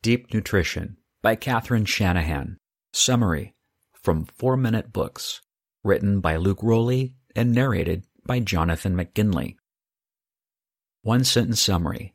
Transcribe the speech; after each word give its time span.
Deep 0.00 0.32
Nutrition 0.32 0.96
by 1.22 1.34
Catherine 1.34 1.84
Shanahan. 1.84 2.56
Summary 2.92 3.56
from 4.00 4.26
4 4.26 4.56
Minute 4.56 4.92
Books. 4.92 5.40
Written 5.82 6.20
by 6.20 6.36
Luke 6.36 6.62
Rowley 6.62 7.14
and 7.34 7.52
narrated 7.52 8.04
by 8.24 8.38
Jonathan 8.38 8.94
McGinley. 8.94 9.56
One 11.02 11.24
sentence 11.24 11.60
summary. 11.60 12.14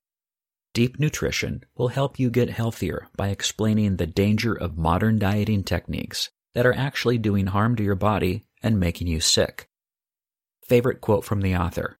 Deep 0.73 0.97
Nutrition 0.97 1.65
will 1.75 1.89
help 1.89 2.17
you 2.17 2.29
get 2.29 2.49
healthier 2.49 3.09
by 3.17 3.27
explaining 3.27 3.97
the 3.97 4.07
danger 4.07 4.53
of 4.53 4.77
modern 4.77 5.19
dieting 5.19 5.65
techniques 5.65 6.29
that 6.53 6.65
are 6.65 6.73
actually 6.73 7.17
doing 7.17 7.47
harm 7.47 7.75
to 7.75 7.83
your 7.83 7.95
body 7.95 8.45
and 8.61 8.79
making 8.79 9.07
you 9.07 9.19
sick. 9.19 9.67
Favorite 10.65 11.01
quote 11.01 11.25
from 11.25 11.41
the 11.41 11.57
author 11.57 11.99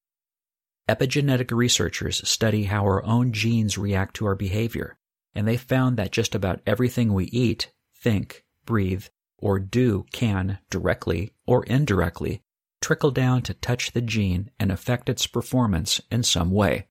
Epigenetic 0.88 1.52
researchers 1.52 2.26
study 2.28 2.64
how 2.64 2.84
our 2.84 3.04
own 3.04 3.34
genes 3.34 3.78
react 3.78 4.16
to 4.16 4.26
our 4.26 4.36
behavior, 4.36 4.98
and 5.36 5.48
they 5.48 5.58
found 5.58 5.98
that 5.98 6.12
just 6.12 6.36
about 6.36 6.62
everything 6.66 7.14
we 7.14 7.26
eat, 7.26 7.72
think, 7.96 8.44
breathe, 8.66 9.06
or 9.38 9.60
do 9.60 10.06
can, 10.12 10.60
directly 10.70 11.34
or 11.46 11.64
indirectly, 11.66 12.42
trickle 12.82 13.12
down 13.12 13.42
to 13.42 13.54
touch 13.54 13.92
the 13.92 14.02
gene 14.02 14.52
and 14.60 14.72
affect 14.72 15.10
its 15.10 15.28
performance 15.28 16.02
in 16.12 16.24
some 16.24 16.52
way. 16.52 16.88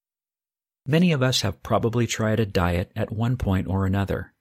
Many 0.87 1.13
of 1.13 1.23
us 1.23 1.43
have 1.43 1.63
probably 1.63 2.07
tried 2.07 2.41
a 2.41 2.47
diet 2.47 2.91
at 2.97 3.13
one 3.13 3.37
point 3.37 3.69
or 3.69 3.87
another, 3.87 4.33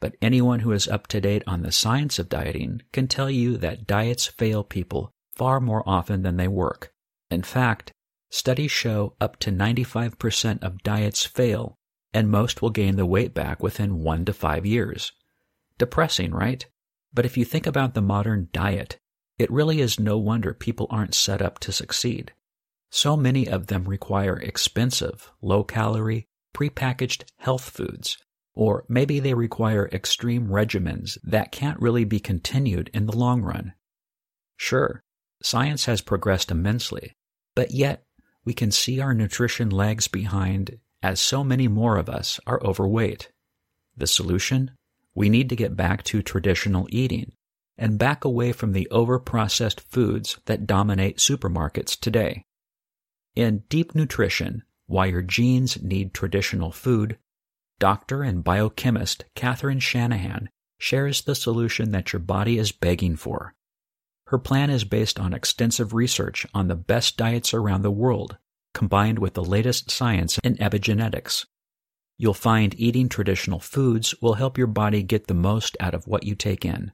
but 0.00 0.16
anyone 0.22 0.60
who 0.60 0.72
is 0.72 0.88
up 0.88 1.06
to 1.08 1.20
date 1.20 1.42
on 1.46 1.62
the 1.62 1.70
science 1.70 2.18
of 2.18 2.28
dieting 2.28 2.82
can 2.92 3.06
tell 3.06 3.30
you 3.30 3.56
that 3.58 3.86
diets 3.86 4.26
fail 4.26 4.64
people 4.64 5.12
far 5.34 5.60
more 5.60 5.82
often 5.86 6.22
than 6.22 6.36
they 6.36 6.48
work. 6.48 6.92
In 7.30 7.42
fact, 7.42 7.92
studies 8.30 8.70
show 8.70 9.14
up 9.20 9.38
to 9.40 9.52
95% 9.52 10.62
of 10.62 10.82
diets 10.82 11.24
fail, 11.24 11.76
and 12.14 12.30
most 12.30 12.60
will 12.60 12.70
gain 12.70 12.96
the 12.96 13.06
weight 13.06 13.34
back 13.34 13.62
within 13.62 14.02
one 14.02 14.24
to 14.24 14.32
five 14.32 14.66
years. 14.66 15.12
Depressing, 15.78 16.32
right? 16.32 16.66
But 17.12 17.24
if 17.24 17.36
you 17.36 17.44
think 17.44 17.66
about 17.66 17.94
the 17.94 18.02
modern 18.02 18.48
diet, 18.52 18.98
it 19.38 19.50
really 19.50 19.80
is 19.80 19.98
no 19.98 20.18
wonder 20.18 20.54
people 20.54 20.86
aren't 20.90 21.14
set 21.14 21.42
up 21.42 21.58
to 21.60 21.72
succeed. 21.72 22.32
So 22.90 23.16
many 23.16 23.48
of 23.48 23.68
them 23.68 23.84
require 23.84 24.36
expensive, 24.36 25.30
low 25.40 25.64
calorie, 25.64 26.28
prepackaged 26.54 27.24
health 27.38 27.70
foods, 27.70 28.18
or 28.54 28.84
maybe 28.88 29.18
they 29.18 29.34
require 29.34 29.88
extreme 29.92 30.48
regimens 30.48 31.16
that 31.24 31.52
can't 31.52 31.80
really 31.80 32.04
be 32.04 32.20
continued 32.20 32.90
in 32.92 33.06
the 33.06 33.16
long 33.16 33.42
run. 33.42 33.72
Sure, 34.56 35.02
science 35.42 35.86
has 35.86 36.02
progressed 36.02 36.50
immensely, 36.50 37.16
but 37.54 37.70
yet 37.70 38.04
we 38.44 38.52
can 38.52 38.70
see 38.70 39.00
our 39.00 39.14
nutrition 39.14 39.70
lags 39.70 40.08
behind 40.08 40.78
as 41.02 41.20
so 41.20 41.42
many 41.42 41.68
more 41.68 41.96
of 41.96 42.08
us 42.08 42.38
are 42.46 42.62
overweight. 42.62 43.30
The 43.96 44.06
solution? 44.06 44.70
We 45.14 45.28
need 45.28 45.48
to 45.50 45.56
get 45.56 45.76
back 45.76 46.02
to 46.04 46.22
traditional 46.22 46.86
eating 46.90 47.32
and 47.76 47.98
back 47.98 48.24
away 48.24 48.52
from 48.52 48.72
the 48.72 48.88
over-processed 48.90 49.80
foods 49.80 50.38
that 50.46 50.66
dominate 50.66 51.18
supermarkets 51.18 51.98
today. 51.98 52.44
In 53.34 53.64
Deep 53.68 53.94
Nutrition, 53.94 54.62
Why 54.86 55.06
Your 55.06 55.22
Genes 55.22 55.82
Need 55.82 56.14
Traditional 56.14 56.70
Food, 56.70 57.18
doctor 57.78 58.22
and 58.22 58.44
biochemist 58.44 59.24
Catherine 59.34 59.80
Shanahan 59.80 60.48
shares 60.78 61.22
the 61.22 61.34
solution 61.34 61.90
that 61.92 62.12
your 62.12 62.20
body 62.20 62.58
is 62.58 62.72
begging 62.72 63.16
for. 63.16 63.54
Her 64.26 64.38
plan 64.38 64.70
is 64.70 64.84
based 64.84 65.18
on 65.18 65.34
extensive 65.34 65.92
research 65.92 66.46
on 66.54 66.68
the 66.68 66.76
best 66.76 67.16
diets 67.16 67.52
around 67.52 67.82
the 67.82 67.90
world, 67.90 68.36
combined 68.74 69.18
with 69.18 69.34
the 69.34 69.44
latest 69.44 69.90
science 69.90 70.38
in 70.38 70.56
epigenetics. 70.56 71.46
You'll 72.18 72.34
find 72.34 72.78
eating 72.78 73.08
traditional 73.08 73.60
foods 73.60 74.14
will 74.20 74.34
help 74.34 74.56
your 74.56 74.66
body 74.66 75.02
get 75.02 75.26
the 75.26 75.34
most 75.34 75.76
out 75.80 75.94
of 75.94 76.06
what 76.06 76.24
you 76.24 76.34
take 76.34 76.64
in. 76.64 76.92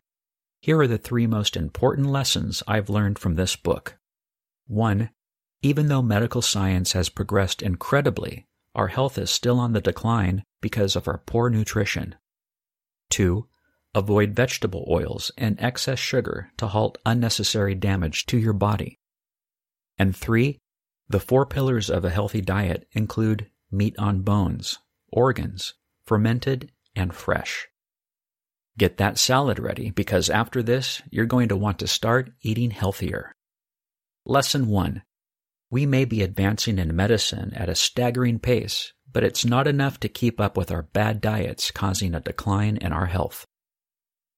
Here 0.60 0.78
are 0.80 0.86
the 0.86 0.98
three 0.98 1.26
most 1.26 1.56
important 1.56 2.08
lessons 2.08 2.62
I've 2.66 2.88
learned 2.88 3.18
from 3.18 3.34
this 3.34 3.54
book. 3.54 3.96
1. 4.66 5.10
Even 5.62 5.88
though 5.88 6.02
medical 6.02 6.42
science 6.42 6.92
has 6.92 7.08
progressed 7.08 7.62
incredibly, 7.62 8.46
our 8.74 8.88
health 8.88 9.18
is 9.18 9.30
still 9.30 9.58
on 9.58 9.72
the 9.72 9.80
decline 9.80 10.44
because 10.60 10.96
of 10.96 11.08
our 11.08 11.18
poor 11.18 11.50
nutrition. 11.50 12.14
2. 13.10 13.46
Avoid 13.94 14.34
vegetable 14.34 14.86
oils 14.88 15.30
and 15.36 15.58
excess 15.60 15.98
sugar 15.98 16.50
to 16.58 16.68
halt 16.68 16.98
unnecessary 17.06 17.74
damage 17.74 18.26
to 18.26 18.38
your 18.38 18.52
body. 18.52 18.98
And 19.98 20.14
three, 20.14 20.58
the 21.08 21.20
four 21.20 21.46
pillars 21.46 21.88
of 21.88 22.04
a 22.04 22.10
healthy 22.10 22.40
diet 22.40 22.86
include 22.92 23.50
meat 23.70 23.94
on 23.98 24.20
bones, 24.20 24.78
organs, 25.10 25.74
fermented, 26.04 26.70
and 26.94 27.14
fresh. 27.14 27.66
Get 28.76 28.98
that 28.98 29.18
salad 29.18 29.58
ready 29.58 29.90
because 29.90 30.30
after 30.30 30.62
this, 30.62 31.02
you're 31.10 31.26
going 31.26 31.48
to 31.48 31.56
want 31.56 31.78
to 31.80 31.86
start 31.86 32.32
eating 32.42 32.70
healthier. 32.70 33.32
Lesson 34.24 34.68
1. 34.68 35.02
We 35.70 35.86
may 35.86 36.04
be 36.04 36.22
advancing 36.22 36.78
in 36.78 36.94
medicine 36.94 37.52
at 37.54 37.68
a 37.68 37.74
staggering 37.74 38.38
pace, 38.38 38.92
but 39.10 39.24
it's 39.24 39.44
not 39.44 39.66
enough 39.66 39.98
to 40.00 40.08
keep 40.08 40.40
up 40.40 40.56
with 40.56 40.70
our 40.70 40.82
bad 40.82 41.20
diets 41.20 41.70
causing 41.70 42.14
a 42.14 42.20
decline 42.20 42.76
in 42.76 42.92
our 42.92 43.06
health. 43.06 43.44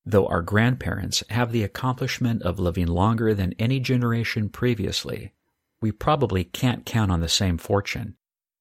Though 0.04 0.26
our 0.26 0.42
grandparents 0.42 1.22
have 1.28 1.52
the 1.52 1.62
accomplishment 1.62 2.42
of 2.42 2.58
living 2.58 2.86
longer 2.86 3.34
than 3.34 3.54
any 3.58 3.78
generation 3.80 4.48
previously, 4.48 5.34
we 5.80 5.92
probably 5.92 6.44
can't 6.44 6.86
count 6.86 7.10
on 7.10 7.20
the 7.20 7.28
same 7.28 7.58
fortune. 7.58 8.16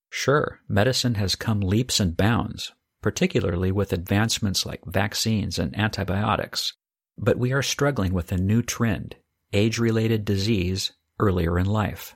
Sure, 0.10 0.60
medicine 0.68 1.16
has 1.16 1.36
come 1.36 1.62
leaps 1.62 2.00
and 2.00 2.18
bounds, 2.18 2.74
particularly 3.02 3.72
with 3.72 3.94
advancements 3.94 4.66
like 4.66 4.82
vaccines 4.86 5.60
and 5.60 5.78
antibiotics, 5.78 6.74
but 7.18 7.38
we 7.38 7.52
are 7.52 7.62
struggling 7.62 8.14
with 8.14 8.32
a 8.32 8.38
new 8.38 8.62
trend, 8.62 9.16
age-related 9.54 10.26
disease 10.26 10.94
earlier 11.20 11.60
in 11.60 11.66
life. 11.66 12.16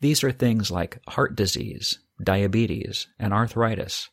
These 0.00 0.24
are 0.24 0.32
things 0.32 0.70
like 0.70 1.00
heart 1.08 1.36
disease, 1.36 1.98
diabetes, 2.22 3.06
and 3.18 3.32
arthritis. 3.32 4.10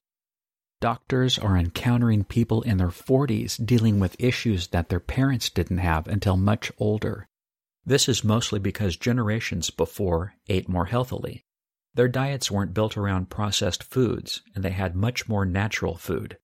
Doctors 0.79 1.37
are 1.37 1.57
encountering 1.57 2.23
people 2.23 2.61
in 2.63 2.77
their 2.77 2.87
40s 2.87 3.63
dealing 3.63 3.99
with 3.99 4.15
issues 4.19 4.67
that 4.67 4.89
their 4.89 4.99
parents 4.99 5.49
didn't 5.49 5.77
have 5.77 6.07
until 6.07 6.37
much 6.37 6.71
older. 6.77 7.27
This 7.85 8.07
is 8.07 8.23
mostly 8.23 8.59
because 8.59 8.95
generations 8.95 9.69
before 9.69 10.35
ate 10.47 10.69
more 10.69 10.85
healthily. 10.85 11.45
Their 11.93 12.07
diets 12.07 12.49
weren't 12.49 12.73
built 12.73 12.95
around 12.95 13.29
processed 13.29 13.83
foods, 13.83 14.41
and 14.55 14.63
they 14.63 14.71
had 14.71 14.95
much 14.95 15.27
more 15.27 15.45
natural 15.45 15.95
food. 15.95 16.37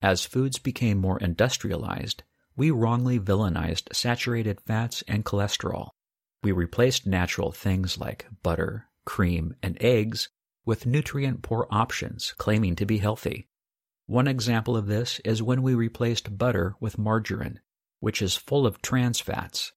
As 0.00 0.24
foods 0.24 0.58
became 0.58 0.98
more 0.98 1.18
industrialized, 1.18 2.22
we 2.56 2.70
wrongly 2.70 3.18
villainized 3.18 3.94
saturated 3.94 4.60
fats 4.60 5.02
and 5.06 5.24
cholesterol. 5.24 5.90
We 6.42 6.52
replaced 6.52 7.06
natural 7.06 7.52
things 7.52 7.98
like 7.98 8.26
butter, 8.42 8.88
cream, 9.04 9.54
and 9.62 9.76
eggs 9.82 10.30
with 10.64 10.86
nutrient 10.86 11.42
poor 11.42 11.66
options 11.70 12.34
claiming 12.38 12.76
to 12.76 12.86
be 12.86 12.98
healthy. 12.98 13.48
One 14.06 14.28
example 14.28 14.76
of 14.76 14.86
this 14.86 15.20
is 15.24 15.42
when 15.42 15.62
we 15.62 15.74
replaced 15.74 16.38
butter 16.38 16.74
with 16.80 16.98
margarine, 16.98 17.60
which 17.98 18.22
is 18.22 18.36
full 18.36 18.66
of 18.66 18.80
trans 18.80 19.20
fats. 19.20 19.72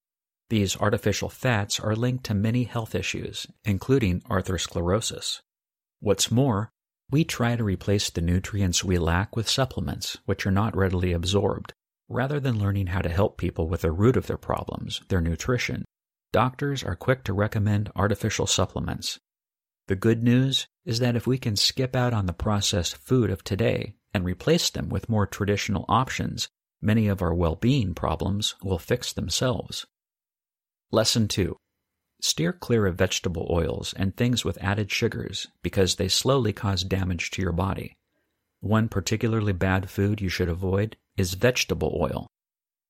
These 0.49 0.77
artificial 0.77 1.29
fats 1.29 1.79
are 1.79 1.95
linked 1.95 2.25
to 2.25 2.33
many 2.33 2.63
health 2.65 2.95
issues, 2.95 3.47
including 3.65 4.21
atherosclerosis. 4.21 5.39
What's 5.99 6.31
more, 6.31 6.69
we 7.09 7.23
try 7.23 7.55
to 7.55 7.63
replace 7.63 8.09
the 8.09 8.21
nutrients 8.21 8.83
we 8.83 8.97
lack 8.97 9.35
with 9.35 9.49
supplements, 9.49 10.17
which 10.25 10.45
are 10.45 10.51
not 10.51 10.75
readily 10.75 11.13
absorbed. 11.13 11.73
Rather 12.09 12.39
than 12.39 12.59
learning 12.59 12.87
how 12.87 13.01
to 13.01 13.09
help 13.09 13.37
people 13.37 13.67
with 13.67 13.81
the 13.81 13.91
root 13.91 14.17
of 14.17 14.27
their 14.27 14.37
problems, 14.37 15.01
their 15.07 15.21
nutrition, 15.21 15.85
doctors 16.31 16.83
are 16.83 16.95
quick 16.95 17.23
to 17.23 17.33
recommend 17.33 17.91
artificial 17.95 18.45
supplements. 18.45 19.19
The 19.87 19.95
good 19.95 20.23
news 20.23 20.67
is 20.85 20.99
that 20.99 21.15
if 21.15 21.25
we 21.25 21.37
can 21.37 21.55
skip 21.55 21.95
out 21.95 22.13
on 22.13 22.25
the 22.25 22.33
processed 22.33 22.97
food 22.97 23.29
of 23.29 23.43
today 23.43 23.95
and 24.13 24.25
replace 24.25 24.69
them 24.69 24.89
with 24.89 25.09
more 25.09 25.25
traditional 25.25 25.85
options, 25.87 26.47
many 26.81 27.07
of 27.07 27.21
our 27.21 27.33
well 27.33 27.55
being 27.55 27.93
problems 27.93 28.55
will 28.61 28.79
fix 28.79 29.13
themselves. 29.13 29.85
Lesson 30.93 31.27
2 31.27 31.57
Steer 32.21 32.53
clear 32.53 32.85
of 32.85 32.99
vegetable 32.99 33.47
oils 33.49 33.95
and 33.97 34.15
things 34.15 34.45
with 34.45 34.61
added 34.61 34.91
sugars 34.91 35.47
because 35.63 35.95
they 35.95 36.07
slowly 36.07 36.53
cause 36.53 36.83
damage 36.83 37.31
to 37.31 37.41
your 37.41 37.51
body. 37.51 37.95
One 38.59 38.87
particularly 38.89 39.53
bad 39.53 39.89
food 39.89 40.21
you 40.21 40.29
should 40.29 40.49
avoid 40.49 40.95
is 41.17 41.33
vegetable 41.33 41.97
oil. 41.99 42.27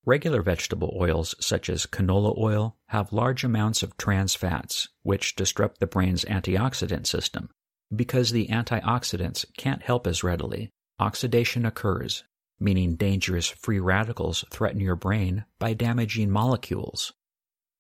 Regular 0.06 0.42
vegetable 0.42 0.94
oils, 1.00 1.34
such 1.40 1.70
as 1.70 1.86
canola 1.86 2.38
oil, 2.38 2.76
have 2.90 3.14
large 3.14 3.46
amounts 3.46 3.84
of 3.84 3.96
trans 3.96 4.36
fats, 4.36 4.90
which 5.04 5.38
disrupt 5.38 5.80
the 5.80 5.88
brain's 5.88 6.26
antioxidant 6.26 7.08
system. 7.08 7.50
Because 7.96 8.32
the 8.32 8.48
antioxidants 8.48 9.46
can't 9.56 9.82
help 9.82 10.08
as 10.08 10.26
readily, 10.26 10.70
Oxidation 11.00 11.66
occurs, 11.66 12.26
meaning 12.60 12.98
dangerous 12.98 13.48
free 13.48 13.80
radicals 13.80 14.44
threaten 14.52 14.82
your 14.82 14.98
brain 14.98 15.46
by 15.58 15.74
damaging 15.74 16.30
molecules. 16.30 17.14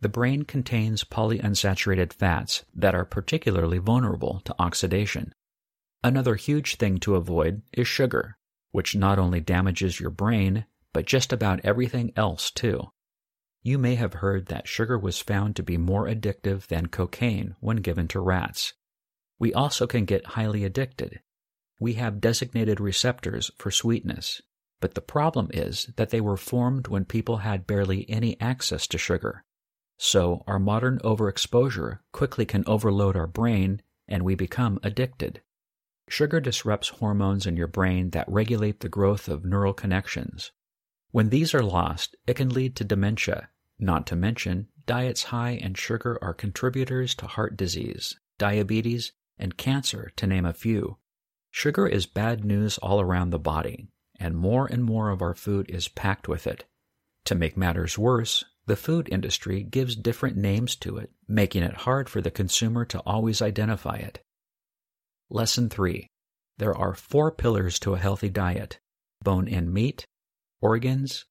The 0.03 0.09
brain 0.09 0.44
contains 0.44 1.05
polyunsaturated 1.05 2.11
fats 2.11 2.65
that 2.75 2.94
are 2.94 3.05
particularly 3.05 3.77
vulnerable 3.77 4.41
to 4.44 4.53
oxidation. 4.59 5.33
Another 6.03 6.35
huge 6.35 6.75
thing 6.75 6.97
to 6.97 7.15
avoid 7.15 7.61
is 7.71 7.88
sugar. 7.88 8.35
which 8.71 8.97
not 8.97 9.17
only 9.17 9.39
damages 9.39 10.01
your 10.01 10.09
brain, 10.09 10.65
but 10.91 11.05
just 11.05 11.31
about 11.31 11.61
everything 11.63 12.11
else 12.17 12.51
too. 12.51 12.91
You 13.61 13.77
may 13.77 13.95
have 13.95 14.15
heard 14.15 14.47
that 14.47 14.67
sugar 14.67 15.00
was 15.00 15.21
found 15.21 15.55
to 15.55 15.63
be 15.63 15.77
more 15.77 16.06
addictive 16.06 16.67
than 16.67 16.88
cocaine 16.88 17.56
when 17.61 17.77
given 17.77 18.09
to 18.09 18.19
rats. 18.19 18.73
We 19.39 19.53
also 19.53 19.88
can 19.88 20.03
get 20.03 20.25
highly 20.35 20.65
addicted. 20.65 21.21
We 21.79 21.94
have 21.94 22.19
designated 22.19 22.81
receptors 22.81 23.51
for 23.57 23.71
sweetness, 23.71 24.41
but 24.81 24.95
the 24.95 25.01
problem 25.01 25.49
is 25.53 25.94
that 25.95 26.09
they 26.09 26.19
were 26.19 26.35
formed 26.35 26.89
when 26.89 27.06
people 27.06 27.38
had 27.38 27.65
barely 27.65 28.09
any 28.09 28.38
access 28.41 28.85
to 28.88 28.97
sugar. 28.97 29.45
So 30.05 30.44
our 30.47 30.59
modern 30.59 31.00
overexposure 31.00 32.00
quickly 32.11 32.45
can 32.45 32.65
overload 32.67 33.15
our 33.15 33.25
brain 33.25 33.81
and 34.05 34.23
we 34.23 34.35
become 34.35 34.77
addicted. 34.83 35.41
Sugar 36.09 36.41
disrupts 36.41 36.89
hormones 36.89 37.45
in 37.47 37.55
your 37.55 37.67
brain 37.67 38.09
that 38.09 38.27
regulate 38.27 38.81
the 38.81 38.89
growth 38.89 39.29
of 39.29 39.45
neural 39.45 39.73
connections. 39.73 40.51
When 41.11 41.29
these 41.29 41.53
are 41.53 41.63
lost, 41.63 42.17
it 42.27 42.35
can 42.35 42.50
lead 42.50 42.75
to 42.75 42.83
dementia, 42.83 43.47
not 43.79 44.05
to 44.07 44.17
mention 44.17 44.67
diets 44.85 45.23
high 45.23 45.51
in 45.51 45.75
sugar 45.75 46.19
are 46.21 46.33
contributors 46.33 47.15
to 47.15 47.25
heart 47.25 47.56
disease, 47.56 48.19
diabetes, 48.38 49.13
and 49.39 49.56
cancer, 49.56 50.11
to 50.17 50.27
name 50.27 50.45
a 50.45 50.51
few. 50.51 50.97
Sugar 51.49 51.88
is 51.88 52.07
bad 52.07 52.44
news 52.44 52.77
all 52.79 52.99
around 52.99 53.29
the 53.29 53.39
body, 53.39 53.88
and 54.19 54.35
more 54.35 54.67
and 54.67 54.83
more 54.83 55.11
of 55.11 55.21
our 55.21 55.33
food 55.33 55.69
is 55.69 55.88
packed 55.88 56.27
with 56.27 56.45
it. 56.45 56.65
To 57.23 57.35
make 57.35 57.56
matters 57.56 57.97
worse, 57.97 58.44
the 58.65 58.75
food 58.75 59.10
industry 59.12 59.63
gives 59.63 59.95
different 59.95 60.38
names 60.38 60.75
to 60.77 60.98
it, 60.98 61.12
making 61.27 61.63
it 61.63 61.74
hard 61.74 62.10
for 62.10 62.21
the 62.21 62.31
consumer 62.31 62.86
to 62.86 63.00
always 63.00 63.42
identify 63.42 63.95
it. 63.95 64.19
Lesson 65.30 65.69
3. 65.69 66.07
There 66.57 66.75
are 66.75 66.94
four 66.94 67.31
pillars 67.31 67.80
to 67.80 67.94
a 67.94 68.00
healthy 68.00 68.30
diet 68.30 68.80
bone 69.24 69.48
in 69.48 69.71
meat, 69.71 70.06
organs, 70.62 71.25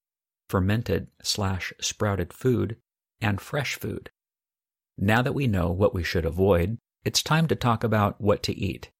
fermented 0.48 1.08
slash 1.22 1.72
sprouted 1.80 2.32
food, 2.32 2.76
and 3.20 3.40
fresh 3.40 3.78
food. 3.78 4.10
Now 4.98 5.22
that 5.22 5.34
we 5.34 5.46
know 5.46 5.70
what 5.70 5.94
we 5.94 6.02
should 6.02 6.24
avoid, 6.24 6.78
it's 7.04 7.22
time 7.22 7.46
to 7.48 7.54
talk 7.54 7.84
about 7.84 8.20
what 8.20 8.42
to 8.44 8.54
eat. 8.54 8.90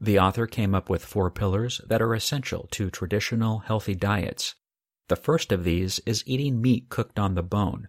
The 0.00 0.18
author 0.18 0.46
came 0.46 0.74
up 0.74 0.90
with 0.90 1.04
four 1.04 1.30
pillars 1.30 1.80
that 1.86 2.02
are 2.02 2.14
essential 2.14 2.68
to 2.72 2.90
traditional 2.90 3.60
healthy 3.60 3.94
diets. 3.94 4.54
The 5.08 5.16
first 5.16 5.52
of 5.52 5.64
these 5.64 6.00
is 6.00 6.24
eating 6.26 6.60
meat 6.60 6.88
cooked 6.88 7.18
on 7.18 7.34
the 7.34 7.42
bone. 7.42 7.88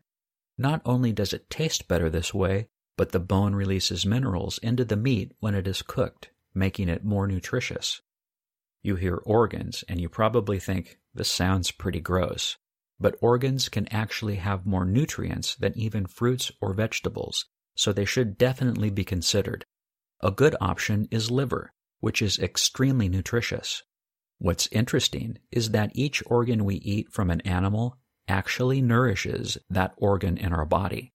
Not 0.57 0.81
only 0.85 1.11
does 1.11 1.33
it 1.33 1.49
taste 1.49 1.87
better 1.87 2.09
this 2.09 2.33
way, 2.33 2.67
but 2.95 3.11
the 3.11 3.19
bone 3.19 3.53
releases 3.53 4.05
minerals 4.05 4.57
into 4.59 4.83
the 4.83 4.95
meat 4.95 5.33
when 5.39 5.55
it 5.55 5.67
is 5.67 5.81
cooked, 5.81 6.31
making 6.53 6.89
it 6.89 7.05
more 7.05 7.27
nutritious. 7.27 8.01
You 8.81 8.95
hear 8.95 9.17
organs 9.17 9.83
and 9.87 9.99
you 9.99 10.09
probably 10.09 10.59
think, 10.59 10.99
this 11.13 11.29
sounds 11.29 11.71
pretty 11.71 11.99
gross. 11.99 12.57
But 12.99 13.17
organs 13.21 13.69
can 13.69 13.87
actually 13.89 14.35
have 14.35 14.65
more 14.65 14.85
nutrients 14.85 15.55
than 15.55 15.77
even 15.77 16.07
fruits 16.07 16.51
or 16.61 16.73
vegetables, 16.73 17.45
so 17.75 17.93
they 17.93 18.05
should 18.05 18.37
definitely 18.37 18.89
be 18.89 19.03
considered. 19.03 19.65
A 20.21 20.31
good 20.31 20.55
option 20.59 21.07
is 21.11 21.29
liver, 21.29 21.73
which 21.99 22.21
is 22.21 22.39
extremely 22.39 23.07
nutritious. 23.07 23.83
What's 24.39 24.67
interesting 24.71 25.39
is 25.51 25.71
that 25.71 25.91
each 25.93 26.21
organ 26.27 26.63
we 26.65 26.75
eat 26.75 27.11
from 27.11 27.31
an 27.31 27.41
animal 27.41 27.97
actually 28.27 28.81
nourishes 28.81 29.57
that 29.69 29.93
organ 29.97 30.37
in 30.37 30.53
our 30.53 30.65
body. 30.65 31.13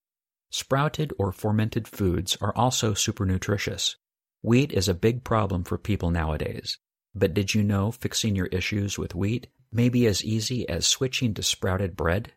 Sprouted 0.51 1.13
or 1.19 1.33
fermented 1.33 1.87
foods 1.87 2.37
are 2.41 2.55
also 2.57 2.95
super 2.95 3.25
nutritious. 3.25 3.97
Wheat 4.43 4.73
is 4.73 4.89
a 4.89 4.95
big 4.95 5.25
problem 5.25 5.63
for 5.65 5.79
people 5.79 6.11
nowadays. 6.11 6.79
But 7.15 7.33
did 7.35 7.55
you 7.55 7.63
know 7.63 7.93
fixing 7.93 8.35
your 8.35 8.47
issues 8.47 8.99
with 8.99 9.15
wheat 9.15 9.47
may 9.71 9.89
be 9.89 10.07
as 10.07 10.25
easy 10.25 10.69
as 10.69 10.87
switching 10.87 11.33
to 11.35 11.43
sprouted 11.43 11.97
bread? 11.97 12.33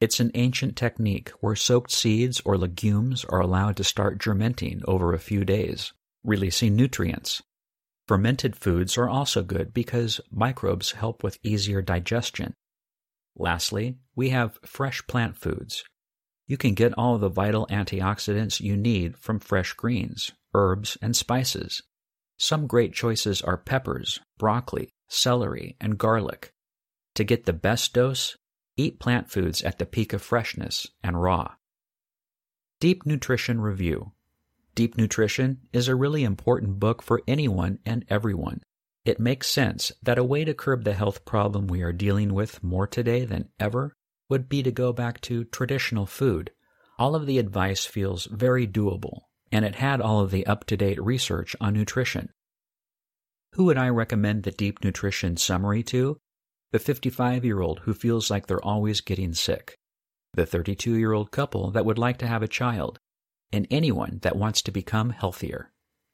It's 0.00 0.20
an 0.20 0.30
ancient 0.34 0.76
technique 0.76 1.30
where 1.40 1.56
soaked 1.56 1.90
seeds 1.90 2.40
or 2.44 2.56
legumes 2.56 3.24
are 3.26 3.40
allowed 3.40 3.76
to 3.78 3.84
start 3.84 4.18
germinating 4.18 4.82
over 4.86 5.12
a 5.12 5.18
few 5.18 5.44
days, 5.44 5.92
releasing 6.22 6.76
nutrients. 6.76 7.42
Fermented 8.10 8.56
foods 8.56 8.98
are 8.98 9.08
also 9.08 9.40
good 9.40 9.72
because 9.72 10.20
microbes 10.32 10.90
help 10.90 11.22
with 11.22 11.38
easier 11.44 11.80
digestion. 11.80 12.54
Lastly, 13.36 13.98
we 14.16 14.30
have 14.30 14.58
fresh 14.66 15.00
plant 15.06 15.36
foods. 15.36 15.84
You 16.48 16.56
can 16.56 16.74
get 16.74 16.92
all 16.98 17.18
the 17.18 17.28
vital 17.28 17.68
antioxidants 17.70 18.58
you 18.58 18.76
need 18.76 19.16
from 19.16 19.38
fresh 19.38 19.74
greens, 19.74 20.32
herbs, 20.54 20.98
and 21.00 21.14
spices. 21.14 21.84
Some 22.36 22.66
great 22.66 22.94
choices 22.94 23.42
are 23.42 23.56
peppers, 23.56 24.18
broccoli, 24.38 24.90
celery, 25.06 25.76
and 25.80 25.96
garlic. 25.96 26.52
To 27.14 27.22
get 27.22 27.44
the 27.44 27.52
best 27.52 27.92
dose, 27.92 28.36
eat 28.76 28.98
plant 28.98 29.30
foods 29.30 29.62
at 29.62 29.78
the 29.78 29.86
peak 29.86 30.12
of 30.12 30.20
freshness 30.20 30.88
and 31.00 31.22
raw. 31.22 31.52
Deep 32.80 33.06
Nutrition 33.06 33.60
Review 33.60 34.10
Deep 34.80 34.96
Nutrition 34.96 35.58
is 35.74 35.88
a 35.88 35.94
really 35.94 36.24
important 36.24 36.80
book 36.80 37.02
for 37.02 37.20
anyone 37.28 37.80
and 37.84 38.02
everyone. 38.08 38.62
It 39.04 39.20
makes 39.20 39.46
sense 39.46 39.92
that 40.02 40.16
a 40.16 40.24
way 40.24 40.42
to 40.46 40.54
curb 40.54 40.84
the 40.84 40.94
health 40.94 41.26
problem 41.26 41.66
we 41.66 41.82
are 41.82 41.92
dealing 41.92 42.32
with 42.32 42.64
more 42.64 42.86
today 42.86 43.26
than 43.26 43.50
ever 43.60 43.92
would 44.30 44.48
be 44.48 44.62
to 44.62 44.72
go 44.72 44.94
back 44.94 45.20
to 45.20 45.44
traditional 45.44 46.06
food. 46.06 46.50
All 46.98 47.14
of 47.14 47.26
the 47.26 47.36
advice 47.36 47.84
feels 47.84 48.24
very 48.24 48.66
doable, 48.66 49.24
and 49.52 49.66
it 49.66 49.74
had 49.74 50.00
all 50.00 50.20
of 50.20 50.30
the 50.30 50.46
up 50.46 50.64
to 50.68 50.78
date 50.78 51.02
research 51.02 51.54
on 51.60 51.74
nutrition. 51.74 52.30
Who 53.56 53.64
would 53.64 53.76
I 53.76 53.90
recommend 53.90 54.44
the 54.44 54.50
Deep 54.50 54.82
Nutrition 54.82 55.36
summary 55.36 55.82
to? 55.92 56.16
The 56.72 56.78
55 56.78 57.44
year 57.44 57.60
old 57.60 57.80
who 57.80 57.92
feels 57.92 58.30
like 58.30 58.46
they're 58.46 58.64
always 58.64 59.02
getting 59.02 59.34
sick, 59.34 59.76
the 60.32 60.46
32 60.46 60.94
year 60.94 61.12
old 61.12 61.30
couple 61.30 61.70
that 61.72 61.84
would 61.84 61.98
like 61.98 62.16
to 62.20 62.26
have 62.26 62.42
a 62.42 62.48
child, 62.48 62.98
and 63.52 63.66
anyone 63.70 64.18
that 64.22 64.36
wants 64.36 64.62
to 64.62 64.70
become 64.70 65.10
healthier. 65.10 65.70